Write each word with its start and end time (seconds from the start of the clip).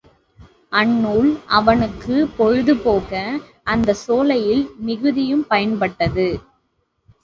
அந்நூல் 0.71 1.29
அவனுக்குப் 1.49 2.33
பொழுது 2.37 2.77
போக்க 2.77 3.13
அந்தச் 3.65 4.01
சோலையில் 4.03 4.67
மிகுதியும் 4.79 5.47
பயன்பட்டது. 5.49 6.29